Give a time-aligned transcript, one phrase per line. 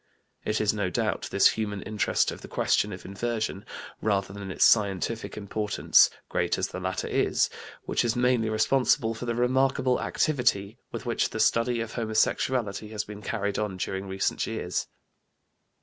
[0.43, 3.63] It is no doubt this human interest of the question of inversion,
[4.01, 7.51] rather than its scientific importance, great as the latter is,
[7.85, 13.03] which is mainly responsible for the remarkable activity with which the study of homosexuality has
[13.03, 14.87] been carried on during recent years.